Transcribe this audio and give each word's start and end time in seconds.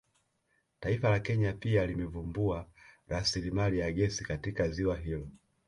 Taifa 0.79 1.09
la 1.09 1.19
Kenya 1.19 1.53
pia 1.53 1.85
limevumbua 1.85 2.69
rasilimali 3.07 3.79
ya 3.79 3.91
gesi 3.91 4.23
katika 4.25 4.69
ziwa 4.69 4.97
hilo 4.97 5.29